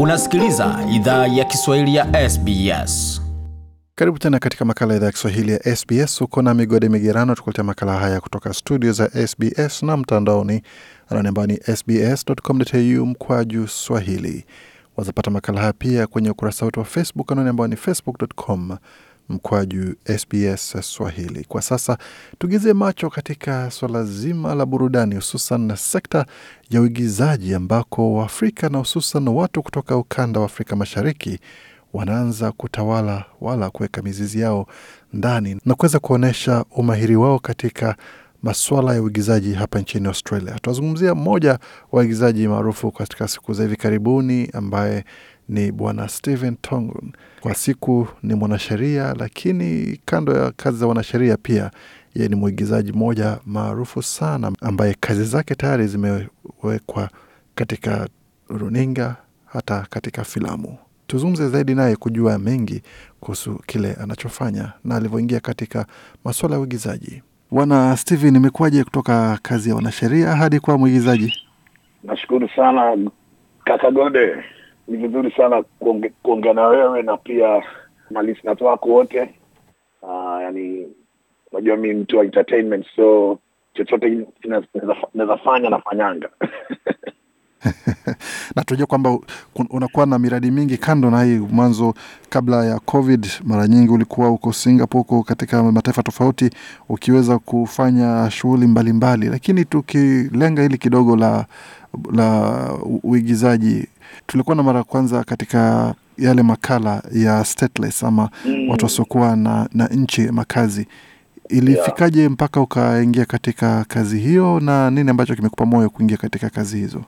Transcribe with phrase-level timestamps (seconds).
[0.00, 3.22] Unasikiliza idhaa ya Kiswahili ya SBS.
[3.94, 6.20] Karibu tena katika makala ya idhaa ya Kiswahili ya SBS.
[6.20, 10.62] Uko na Migode Migerano tukuletea makala haya kutoka studio za SBS na mtandaoni
[11.08, 14.44] anwani ambayo ni sbs.com.au mkwaju swahili.
[14.96, 18.76] Wazapata makala haya pia kwenye ukurasa wetu wa Facebook anwani ambayo ni facebook.com
[19.28, 21.44] mkwaju SBS Swahili.
[21.44, 21.98] Kwa sasa
[22.38, 26.26] tugezie macho katika swala zima la burudani, hususan na sekta
[26.70, 31.38] ya uigizaji ambako Waafrika na hususan watu kutoka ukanda wa Afrika Mashariki
[31.92, 34.66] wanaanza kutawala wala kuweka mizizi yao
[35.12, 37.96] ndani na kuweza kuonyesha umahiri wao katika
[38.42, 40.58] masuala ya uigizaji hapa nchini Australia.
[40.62, 41.58] Tunazungumzia mmoja wa
[41.92, 45.04] waigizaji maarufu katika siku za hivi karibuni ambaye
[45.48, 47.12] ni Bwana Stephen Tongun.
[47.40, 51.70] Kwa siku ni mwanasheria, lakini kando ya kazi za wanasheria pia
[52.14, 57.08] yeye ni mwigizaji mmoja maarufu sana ambaye kazi zake tayari zimewekwa
[57.54, 58.08] katika
[58.48, 60.78] runinga hata katika filamu.
[61.06, 62.82] Tuzungumze zaidi naye kujua mengi
[63.20, 65.86] kuhusu kile anachofanya na alivyoingia katika
[66.24, 67.22] masuala ya uigizaji.
[67.50, 71.32] Bwana Steven, imekuwaje kutoka kazi ya wanasheria hadi kuwa mwigizaji?
[72.04, 72.96] Nashukuru sana
[73.64, 74.44] kaka Gode,
[74.88, 75.64] ni vizuri sana
[76.22, 77.62] kuongea na wewe na pia
[78.10, 79.34] malisnat wako wote.
[80.02, 80.86] Uh, yani
[81.52, 83.38] unajua mi mtu wa entertainment so
[83.74, 84.26] chochote
[85.14, 86.28] naweza fanya nafanyanga
[88.56, 89.18] na tunajua kwamba
[89.70, 91.38] unakuwa na miradi mingi kando na hii.
[91.38, 91.94] Mwanzo
[92.28, 96.50] kabla ya COVID, mara nyingi ulikuwa uko Singapore, uko katika mataifa tofauti
[96.88, 101.46] ukiweza kufanya shughuli mbalimbali, lakini tukilenga hili kidogo la
[102.12, 102.70] la
[103.02, 103.88] uigizaji,
[104.26, 108.68] tulikuwa na mara ya kwanza katika yale makala ya stateless ama Mm.
[108.70, 110.86] watu wasiokuwa na, na nchi makazi.
[111.48, 117.02] Ilifikaje mpaka ukaingia katika kazi hiyo, na nini ambacho kimekupa moyo kuingia katika kazi hizo?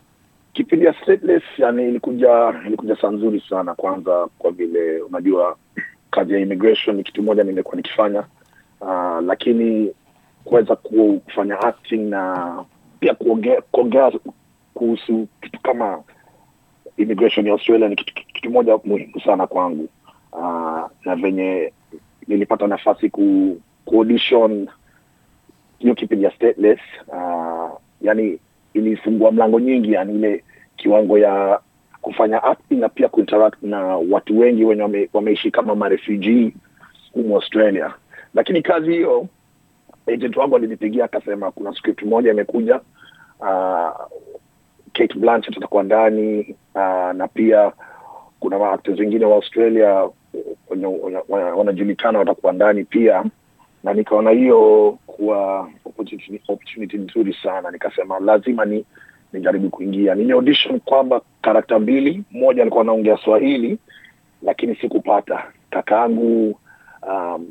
[0.52, 5.56] kipindi ya stateless yani ilikuja ilikuja saa nzuri sana kwanza kwa vile unajua
[6.10, 8.24] kazi ya immigration ni kitu moja nimekuwa nikifanya
[8.80, 9.92] uh, lakini
[10.44, 12.52] kuweza kufanya acting na
[13.00, 13.14] pia
[13.70, 14.12] kuongea
[14.78, 16.02] kuhusu kitu kama
[16.96, 19.88] immigration ya australia ni kitu, kitu moja muhimu sana kwangu.
[20.32, 21.72] Uh, na venye
[22.28, 24.68] nilipata nafasi ku, ku audition
[25.78, 26.78] hiyo kipindi ya stateless
[27.08, 28.38] uh, yani
[28.74, 30.44] ilifungua mlango nyingi yani ile
[30.76, 31.60] kiwango ya
[32.00, 36.52] kufanya acting na pia kuinteract na watu wengi wenye wame, wameishi kama marefugee
[37.12, 37.94] humu australia.
[38.34, 39.26] Lakini kazi hiyo
[40.06, 42.80] agent wangu alinipigia akasema kuna script moja imekuja
[43.40, 44.08] uh,
[44.98, 46.54] Kate Blanchett atakuwa ndani
[47.14, 47.72] na pia
[48.40, 50.08] kuna maactors wengine wa australia
[51.56, 53.24] wanajulikana watakuwa ndani pia.
[53.84, 57.70] Na nikaona hiyo kuwa opportunity, opportunity nzuri sana.
[57.70, 58.84] Nikasema lazima ni
[59.32, 60.14] nijaribu kuingia.
[60.14, 63.78] Nini audition kwamba karakta mbili mmoja alikuwa anaongea swahili
[64.42, 65.44] lakini sikupata.
[65.70, 66.58] Kakaangu
[67.08, 67.46] um,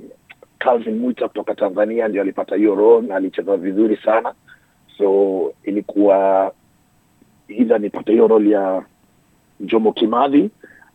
[0.60, 4.34] calvin mwita kutoka tanzania ndio alipata hiyo role na alicheza vizuri sana.
[4.98, 6.52] So ilikuwa
[7.48, 8.84] idha nipate hiyo role ya
[9.60, 10.50] jomo kimadhi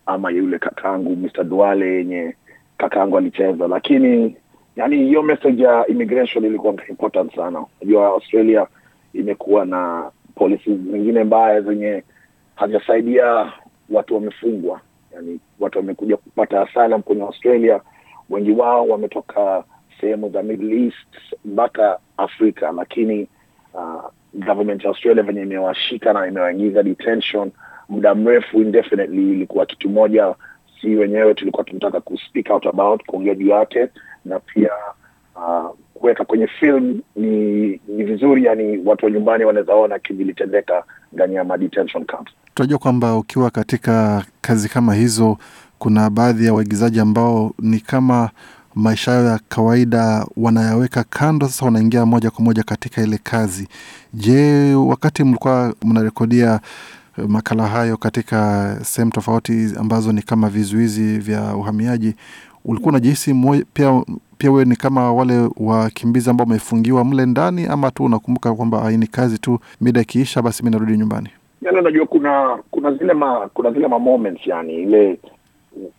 [0.07, 2.35] ama yule kakaangu mr duale yenye
[2.79, 3.69] kakaangu alicheza.
[3.69, 4.37] Lakini
[4.77, 7.65] yani hiyo message ya immigration ilikuwa important sana.
[7.81, 8.67] Unajua australia
[9.15, 12.03] imekuwa na policies zingine mbaya zenye
[12.55, 13.53] hazijasaidia
[13.91, 14.81] watu wamefungwa.
[15.15, 17.81] Yani watu wamekuja kupata asylum kwenye australia.
[18.31, 19.65] Wengi wao wametoka
[20.01, 22.73] sehemu za middle east mpaka afrika.
[22.73, 23.29] Lakini
[23.75, 24.05] uh,
[24.35, 27.51] government ya australia venye imewashika na imewaingiza detention
[27.89, 30.35] muda mrefu indefinitely ilikuwa kitu moja
[30.81, 33.89] si wenyewe tulikuwa tunataka ku speak out about kuongea juu yake
[34.25, 34.71] na pia
[35.37, 37.27] uh, kuweka kwenye film ni
[37.89, 43.17] ni vizuri yani watu wa nyumbani wanaweza ona kilitendeka ndani ya detention camps Tunajua kwamba
[43.17, 45.39] ukiwa katika kazi kama hizo,
[45.79, 48.31] kuna baadhi ya waigizaji ambao ni kama
[48.75, 53.69] maisha yao ya kawaida wanayaweka kando, sasa wanaingia moja kwa moja katika ile kazi.
[54.15, 56.61] Je, wakati mlikuwa mnarekodia
[57.19, 62.15] eh, makala hayo katika sehemu tofauti ambazo ni kama vizuizi vya uhamiaji,
[62.65, 63.35] ulikuwa unajihisi
[63.75, 64.03] pia
[64.39, 68.91] pia wewe ni kama wale wakimbizi ambao wamefungiwa mle ndani, ama tu unakumbuka kwamba "Ah,
[68.91, 71.29] ni kazi tu, mida ikiisha, basi mi narudi nyumbani?
[71.63, 75.19] yani unajua kuna kuna zile ma, kuna zile ma moments yani ile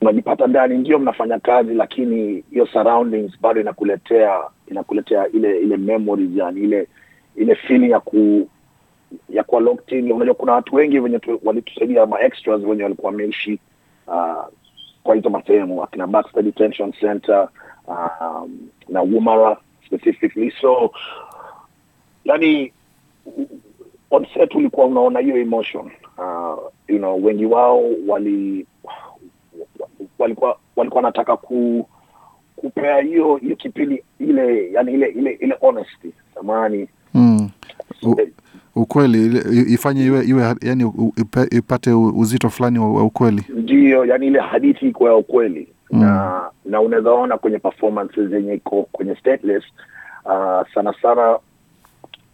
[0.02, 6.62] unajipata ndani ndio mnafanya kazi lakini hiyo surroundings bado inakuletea inakuletea ile ile memories yani
[6.62, 6.88] ile
[7.36, 8.50] ile feeling ya ku
[9.30, 10.12] ya kuwa locked in.
[10.12, 13.60] Unajua kuna watu wengi wenye tu- walitusaidia ma extras wenye walikuwa wameishi
[14.08, 14.46] uh,
[15.04, 17.50] kwa hizo masehemu akina Baxter Detention Center
[17.88, 18.60] um,
[18.90, 20.52] na Woomera specifically.
[20.62, 20.92] So
[22.26, 22.74] yani
[24.12, 28.66] on set ulikuwa unaona hiyo emotion uh, you know, wengi wao wali
[30.20, 31.88] walikuwa walikuwa wanataka ku
[32.56, 37.50] kupea hiyo hiyo kipindi ile yani ile ile ile honesty samani mm.
[38.04, 38.16] U,
[38.76, 39.38] ukweli
[39.74, 40.92] ifanye iwe, iwe yani
[41.52, 46.00] ipate uzito fulani wa, ukweli ndio yani ile hadithi iko ya ukweli Mm.
[46.02, 49.64] na na unaweza ona kwenye performances zenye iko kwenye stateless
[50.26, 51.40] uh, sana sana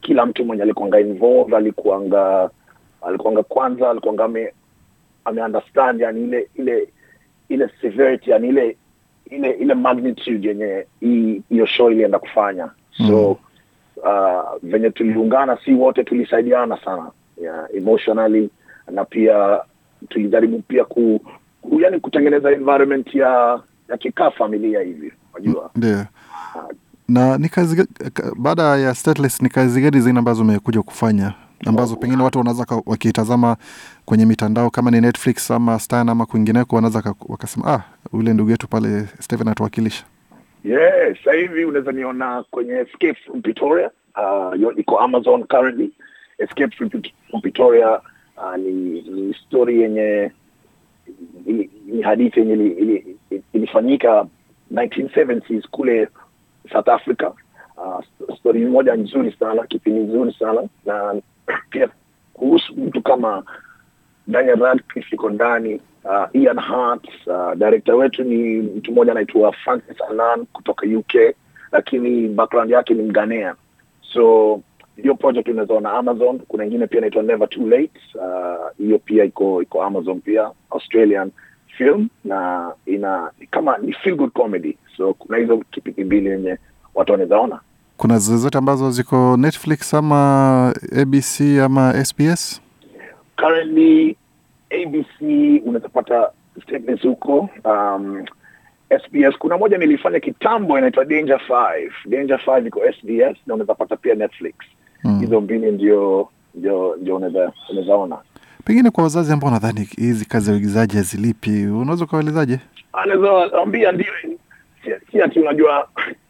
[0.01, 2.49] kila mtu mwenye alikuanga involved alikuanga
[3.07, 4.53] alikuanga kwanza alikuanga ame,
[5.25, 6.87] ame understand yani ile ile
[7.49, 8.77] ile severity yani ile
[9.29, 10.85] ile ile magnitude yenye
[11.49, 12.69] hiyo show ilienda kufanya.
[13.07, 17.11] So uh, venye tuliungana si wote tulisaidiana sana
[17.41, 18.49] yeah, emotionally
[18.91, 19.59] na pia
[20.09, 21.21] tulijaribu pia ku,
[21.61, 25.71] ku yani kutengeneza environment ya ya kikaa familia hivi unajua.
[25.75, 26.05] Ndio.
[27.07, 27.87] Na ni kazi
[28.37, 31.33] baada ya stateless ni kazi gani zingine ambazo umekuja kufanya
[31.65, 33.57] ambazo pengine watu wanaweza wakitazama
[34.05, 37.81] kwenye mitandao kama ni netflix ama stan ama kwingineko wanaweza wakasema ah
[38.13, 40.03] ule ndugu yetu pale steven atuwakilisha.
[40.63, 45.91] Yeah sasa hivi unaweza niona kwenye escape from Pretoria uh, iko amazon currently.
[46.37, 47.99] Escape from Pretoria
[48.37, 48.71] uh, ni,
[49.01, 50.31] ni story yenye
[51.45, 54.25] ni, ni hadithi yenye ili- ili- ili- ilifanyika
[54.73, 56.07] 1970s kule
[56.71, 57.31] south africa.
[57.77, 61.15] Uh, story moja nzuri sana kipindi nzuri sana na
[61.69, 61.89] pia
[62.33, 63.43] kuhusu mtu kama
[64.27, 70.01] Daniel Radcliffe iko ndani uh, Ian Hart uh, director wetu ni mtu mmoja anaitwa Francis
[70.09, 71.15] Annan kutoka UK
[71.71, 73.55] lakini background yake ni Mghanaian
[74.13, 74.61] so
[75.01, 79.23] hiyo project unaweza ona Amazon kuna ingine pia inaitwa Never Too Late uh, hiyo pia
[79.23, 81.31] iko iko Amazon pia Australian
[81.77, 84.77] film na ina kama ni feel good comedy.
[84.97, 86.57] So kuna hizo kipindi mbili yenye
[86.95, 87.59] watu wanaweza ona
[87.99, 92.61] kuna zozote ambazo ziko netflix ama abc ama sbs
[93.35, 94.15] currently
[94.83, 95.21] abc
[95.65, 96.29] unaweza pata
[96.63, 97.49] statements huko.
[97.65, 98.25] Um,
[99.05, 103.95] sbs kuna moja nilifanya kitambo inaitwa danger 5 danger 5 iko sbs na unaweza pata
[103.95, 104.55] pia netflix.
[105.03, 105.41] Mm.
[105.41, 108.17] mbili ndio ndio ndio unaweza unaweza ona.
[108.65, 112.59] Pengine kwa wazazi ambao nadhani hizi kazi za uigizaji hazilipi unaweza ukawaelezaje
[112.93, 114.05] anaweza ambia ndio
[114.83, 115.87] si- si ati unajua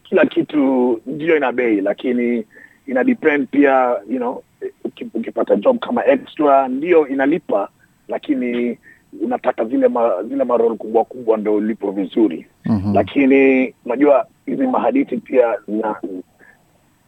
[0.09, 2.45] kila kitu ndio ina bei lakini
[2.87, 4.43] ina depend pia you know
[4.83, 7.69] uki- ukipata job kama extra ndio inalipa
[8.07, 8.77] lakini
[9.21, 12.45] unataka zile ma, zile marol kubwa kubwa ndo ulipo vizuri.
[12.65, 12.93] Mhm.
[12.95, 15.95] lakini unajua hizi mahadithi pia zina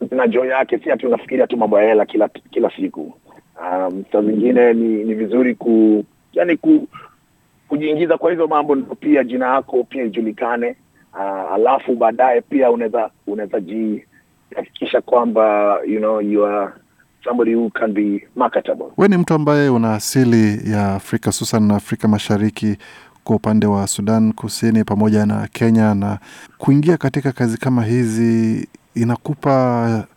[0.10, 3.14] zina joo yake si ati unafikiria tu mambo ya hela kila kila siku.
[3.62, 6.88] Um, saa zingine ni, ni vizuri ku yani ku
[7.68, 10.76] kujiingiza kwa hizo mambo ndo pia jina yako pia ijulikane
[11.14, 16.72] uh, alafu baadaye pia unaweza unaweza jihakikisha kwamba you know you are
[17.24, 18.86] somebody who can be marketable.
[18.98, 22.78] We ni mtu ambaye una asili ya afrika hususan na afrika mashariki
[23.24, 26.20] kwa upande wa sudan kusini pamoja na kenya na
[26.58, 30.08] kuingia katika kazi kama hizi inakupa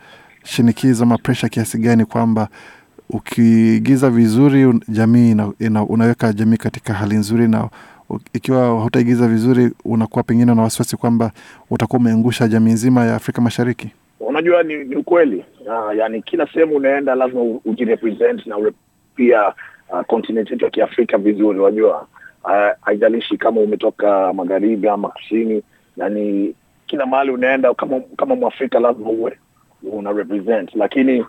[0.44, 2.48] shinikizo ama presha kiasi gani kwamba
[3.10, 7.68] ukiigiza vizuri jamii ina, ina, unaweka jamii katika hali nzuri na
[8.32, 11.30] ikiwa hutaigiza vizuri unakuwa pengine na wasiwasi kwamba
[11.70, 13.90] utakuwa umeangusha jamii nzima ya afrika mashariki?
[14.20, 15.44] Unajua ni, ni ukweli.
[15.66, 18.56] Uh, yani kila sehemu unaenda lazima ujirepresent na
[19.14, 19.48] pia
[19.90, 22.06] uh, continent yetu ya kiafrika vizuri unajua.
[22.42, 25.62] Haijalishi haijalishi kama umetoka magharibi ama kusini
[25.96, 26.54] yani
[26.86, 29.38] kila mahali unaenda kama kama mwafrika lazima uwe
[29.92, 30.74] una represent.
[30.74, 31.24] Lakini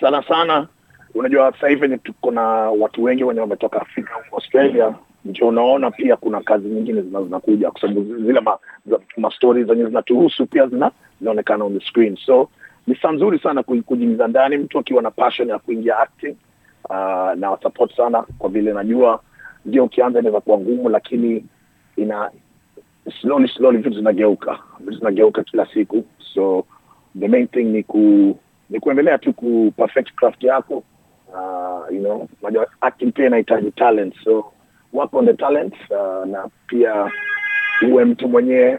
[0.00, 0.68] sana sana
[1.14, 4.94] unajua sasa hivi tuko na watu wengi wenye wametoka afrika australia
[5.24, 8.58] ndio unaona pia kuna kazi nyingine zina- zinakuja kwa sababu zile ma,
[9.16, 12.16] ma zenye zinatuhusu pia zina zinaonekana on the screen.
[12.16, 12.48] So
[12.86, 14.56] ni saa nzuri sana kujingiza ndani.
[14.56, 16.36] Mtu akiwa na passion ya kuingia acting
[16.90, 19.20] uh, na support sana kwa vile najua
[19.64, 21.44] ndio ukianza inaweza kuwa ngumu lakini
[21.96, 22.30] ina
[23.20, 24.58] slowly slowly vitu zinageuka.
[24.80, 26.04] Vitu zinageuka kila siku.
[26.34, 26.64] So
[27.20, 28.36] the main thing ni ku
[28.70, 30.82] ni kuendelea tu ku perfect craft yako.
[31.34, 32.28] Uh, you know
[32.80, 34.14] acting pia inahitaji talent.
[34.24, 34.52] So
[34.92, 37.10] work on the talent uh, na pia
[37.90, 38.78] uwe mtu mwenyewe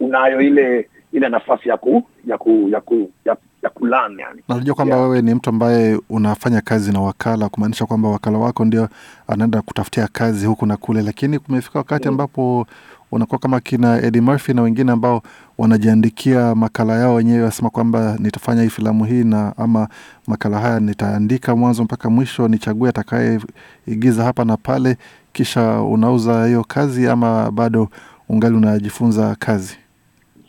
[0.00, 4.74] unayo ile ile nafasi ya ku ya ku ya ku ya, ya kulan yani najua
[4.74, 5.08] kwamba Yeah.
[5.08, 8.88] wewe ni mtu ambaye unafanya kazi na wakala kumaanisha kwamba wakala wako ndio
[9.28, 12.14] anaenda kutafutia kazi huku na kule lakini kumefika wakati Mm.
[12.14, 12.66] ambapo
[13.12, 15.22] unakuwa kama kina Eddie Murphy na wengine ambao
[15.58, 19.88] wanajiandikia makala yao wenyewe wasema kwamba nitafanya hii filamu hii na ama
[20.26, 24.96] makala haya nitaandika mwanzo mpaka mwisho nichague atakayeigiza hapa na pale
[25.32, 27.88] kisha unauza hiyo kazi ama bado
[28.28, 29.78] ungali unajifunza kazi?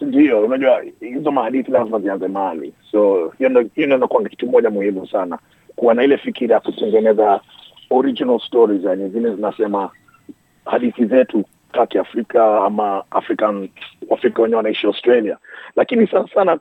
[0.01, 2.73] Ndio unajua hizo mahadithi lazima zianze mahali.
[2.91, 5.37] So hiyo ndo inakuanga kitu moja muhimu sana
[5.75, 7.41] kuwa na ile fikira ya kutengeneza
[7.89, 9.89] original stories yani zile zinasema
[10.65, 13.69] hadithi zetu ka kiafrika ama african
[14.09, 15.37] waafrika wenyewe wanaishi australia.
[15.75, 16.59] Lakini sana sana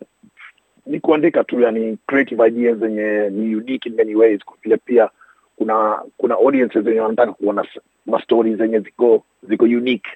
[0.87, 5.11] ni kuandika tu yani creative ideas zenye ni unique in many ways kwa vile pia
[5.57, 7.65] kuna kuna audiences zenye wanataka kuona
[8.07, 10.11] mastori zenye ziko ziko unique.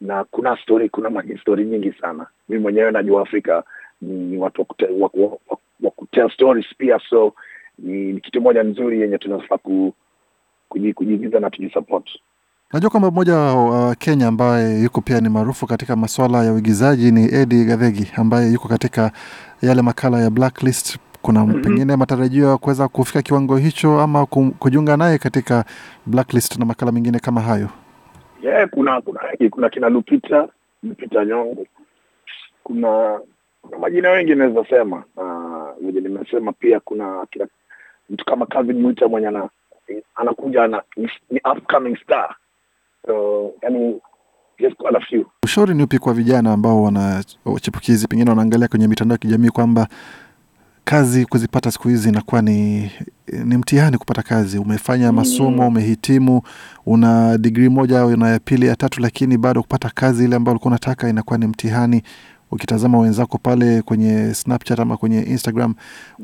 [0.00, 1.22] Na kuna story kuna ma-
[1.64, 2.26] nyingi sana.
[2.48, 3.64] Mi mwenyewe najua afrika
[4.02, 7.34] ni watu wa kute- wa- wa- wa- wa kutell stories pia so
[7.78, 9.94] ni, ni kitu moja nzuri yenye tunafaa ku,
[10.68, 12.10] kujiingiza na tujisupport
[12.72, 17.24] Najua kwamba mmoja wa Kenya ambaye yuko pia ni maarufu katika masuala ya uigizaji ni
[17.34, 19.12] Eddie Gathegi ambaye yuko katika
[19.62, 20.98] yale makala ya Blacklist.
[21.22, 21.62] Kuna Mhm.
[21.62, 24.26] pengine matarajio ya kuweza kufika kiwango hicho ama
[24.58, 25.64] kujiunga naye katika
[26.06, 27.68] Blacklist na makala mengine kama hayo.
[28.42, 30.48] yeah, kuna kuna kuna kina Lupita
[30.82, 31.66] Lupita Nyong'o,
[32.64, 33.20] kuna
[33.62, 35.04] kuna majina wengi naweza sema
[35.80, 37.46] vile nimesema pia kuna kina
[38.10, 39.48] mtu kama Kevin Mwita mwenye ana,
[40.14, 42.36] anakuja ana, ni, ni upcoming star
[43.06, 44.00] so yani
[44.58, 44.76] just
[45.10, 47.24] few Ushauri ni upi kwa vijana ambao wana
[47.60, 49.88] chipukizi, pengine wanaangalia kwenye mitandao ya kijamii kwamba
[50.84, 52.90] kazi kuzipata siku hizi inakuwa ni,
[53.44, 54.58] ni mtihani kupata kazi.
[54.58, 55.16] Umefanya Mm.
[55.16, 56.42] masomo, umehitimu,
[56.86, 60.52] una digrii moja au una ya pili ya tatu, lakini bado kupata kazi ile ambayo
[60.52, 62.02] ulikuwa unataka inakuwa ni mtihani.
[62.52, 65.74] Ukitazama wenzako pale kwenye Snapchat ama kwenye Instagram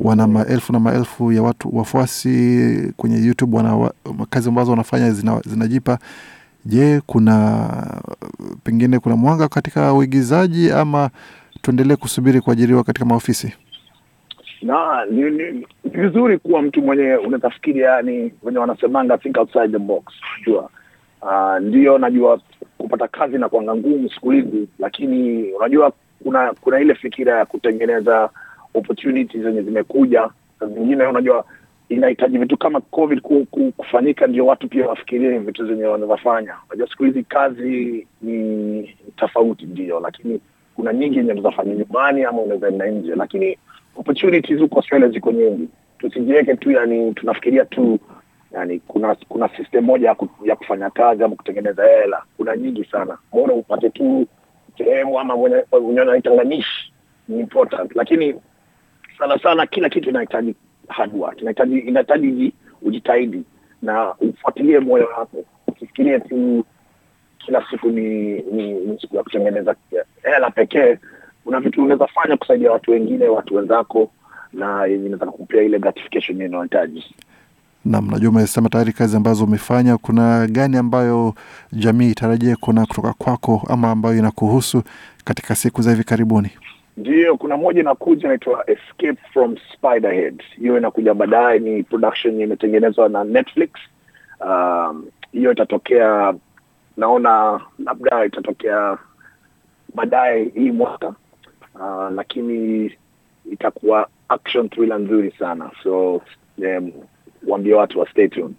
[0.01, 3.95] wana maelfu na maelfu ya watu wafuasi, kwenye YouTube wana wa-
[4.31, 5.99] kazi ambazo wanafanya zina, zinajipa
[6.69, 7.69] Je, kuna
[8.65, 11.11] pengine kuna mwanga katika uigizaji ama
[11.63, 13.53] tuendelee kusubiri kuajiriwa katika maofisi?
[14.63, 19.69] na ni, ni, ni vizuri kuwa mtu mwenye unatafikiri, fikiri yani wenye wanasemanga think outside
[19.69, 20.03] the box
[20.37, 20.71] unajua
[21.23, 22.41] uh, ndio najua
[22.79, 25.93] kupata kazi na kuanga ngumu siku hizi lakini unajua
[26.23, 28.31] kuna kuna ile fikira ya kutengeneza
[28.75, 30.29] opportunities zenye zimekuja
[30.61, 31.45] saa zingine unajua
[31.89, 36.89] inahitaji vitu kama covid ku, ku, kufanyika ndio watu pia wafikirie vitu zenye wanazofanya unajua
[36.89, 40.41] siku hizi kazi ni tofauti ndio lakini
[40.77, 43.59] kuna nyingi yenye unawezafanya nyumbani ama unaweza enda nje lakini
[43.97, 45.69] opportunities huko Australia ziko nyingi.
[45.99, 47.99] Tusijiweke tu yani, tunafikiria tu
[48.53, 52.23] yani, kuna kuna system moja ya, ku, ya kufanya kazi ama kutengeneza hela.
[52.37, 54.27] Kuna nyingi sana, mbona upate tu
[54.79, 55.65] sehemu ama mwenye
[57.29, 58.35] ni important, lakini
[59.19, 60.55] sana sana kila kitu inahitaji
[60.89, 62.53] hard work, inahitaji inahitaji
[62.83, 63.43] ujitahidi
[63.83, 66.65] na ufuatilie moyo wako, usifikirie tu
[67.39, 69.75] kila siku ni ni, ni siku ya kutengeneza
[70.23, 70.99] hela pekee.
[71.45, 74.11] Kuna vitu unaweza fanya kusaidia watu wengine, watu wenzako,
[74.53, 77.05] na yenye inaweza kukupea ile gratification inayohitaji.
[77.85, 79.97] Nam, najua umesema tayari kazi ambazo umefanya.
[79.97, 81.35] Kuna gani ambayo
[81.73, 84.83] jamii itarajia kuna kutoka kwako ama ambayo inakuhusu
[85.25, 86.51] katika siku za hivi karibuni?
[86.97, 90.43] Ndio, kuna moja inakuja inaitwa Escape from Spiderhead.
[90.59, 93.71] Hiyo inakuja baadaye, ni production imetengenezwa na Netflix.
[94.41, 96.35] Um, hiyo itatokea,
[96.97, 98.99] naona labda itatokea
[99.95, 101.09] baadaye hii mwaka
[101.75, 102.93] uh, lakini
[103.53, 106.23] itakuwa action thriller nzuri sana, so
[106.59, 106.93] um,
[107.49, 108.55] waambie watu wa stay tuned.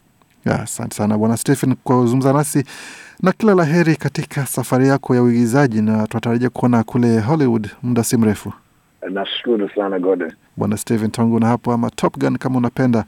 [0.56, 2.64] Asante sana Bwana Stephen kwa kuzungumza nasi
[3.24, 8.04] na kila la heri katika safari yako ya uigizaji, na tunatarajia kuona kule Hollywood muda
[8.04, 8.54] si mrefu.
[9.10, 10.26] Nashukuru sana Gode.
[10.58, 13.06] Bwana Stephen Tongu na hapo ama Top Gun kama unapenda,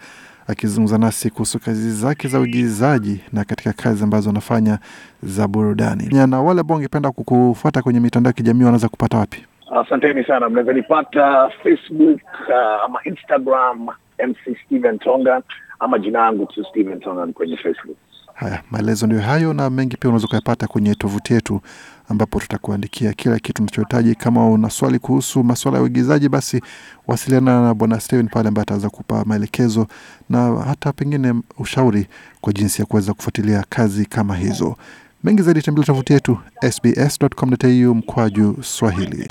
[0.48, 4.80] akizungumza nasi kuhusu kazi zake za uigizaji na katika kazi ambazo anafanya
[5.24, 6.10] za burudani.
[6.28, 9.46] Na wale ambao wangependa kukufuata kwenye mitandao ya kijamii wanaweza kupata wapi?
[9.86, 13.88] Asanteni sana, mnaweza nipata Facebook uh, ama Instagram
[14.28, 15.42] MC Steven Tonga
[15.80, 17.98] ama jina yangu tu Steven Tonga kwenye Facebook.
[18.34, 21.62] Haya, maelezo ndio hayo na mengi pia unaweza ukayapata kwenye tovuti yetu,
[22.10, 24.16] ambapo tutakuandikia kila kitu unachohitaji.
[24.16, 26.62] Kama una swali kuhusu masuala ya uigizaji, basi
[27.08, 29.88] wasiliana na Bwana Steven pale, ambaye ataweza kupa maelekezo
[30.30, 32.08] na hata pengine ushauri
[32.42, 34.76] kwa jinsi ya kuweza kufuatilia kazi kama hizo.
[35.24, 36.38] Mengi zaidi tembelea tovuti yetu
[36.72, 39.28] sbs.com.au mkwaju Swahili.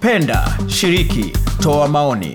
[0.00, 2.34] Penda, shiriki, toa maoni.